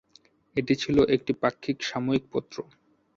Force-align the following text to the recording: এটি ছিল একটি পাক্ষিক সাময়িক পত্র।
এটি 0.55 0.73
ছিল 0.75 0.97
একটি 1.15 1.31
পাক্ষিক 1.41 1.77
সাময়িক 1.83 2.23
পত্র। 2.33 2.57